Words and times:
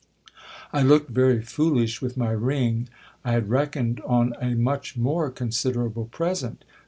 I 0.73 0.81
looked 0.81 1.11
very 1.11 1.43
foolish 1.43 2.01
with 2.01 2.17
my 2.17 2.31
ring! 2.31 2.89
I 3.23 3.33
had 3.33 3.49
reckoned 3.51 4.01
on 4.03 4.33
a 4.41 4.55
much 4.55 4.97
more 4.97 5.29
consi 5.31 5.73
derable 5.75 6.09
present. 6.09 6.65